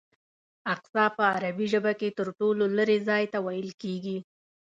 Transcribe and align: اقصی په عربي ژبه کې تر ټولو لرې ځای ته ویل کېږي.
اقصی 0.73 1.05
په 1.17 1.23
عربي 1.33 1.65
ژبه 1.73 1.91
کې 1.99 2.09
تر 2.17 2.27
ټولو 2.39 2.63
لرې 2.77 2.97
ځای 3.07 3.23
ته 3.33 3.37
ویل 3.45 3.71
کېږي. 3.81 4.17